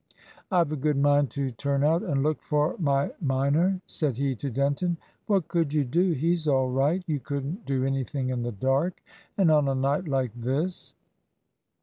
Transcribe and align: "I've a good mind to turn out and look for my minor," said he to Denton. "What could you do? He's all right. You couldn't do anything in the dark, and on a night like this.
"I've 0.51 0.71
a 0.71 0.75
good 0.75 0.97
mind 0.97 1.29
to 1.37 1.51
turn 1.51 1.83
out 1.83 2.01
and 2.01 2.23
look 2.23 2.41
for 2.41 2.75
my 2.79 3.11
minor," 3.21 3.79
said 3.85 4.17
he 4.17 4.33
to 4.37 4.49
Denton. 4.49 4.97
"What 5.27 5.47
could 5.47 5.73
you 5.73 5.83
do? 5.83 6.13
He's 6.13 6.47
all 6.47 6.71
right. 6.71 7.03
You 7.05 7.19
couldn't 7.19 7.67
do 7.67 7.85
anything 7.85 8.31
in 8.31 8.41
the 8.41 8.51
dark, 8.51 9.03
and 9.37 9.51
on 9.51 9.67
a 9.67 9.75
night 9.75 10.07
like 10.07 10.33
this. 10.33 10.95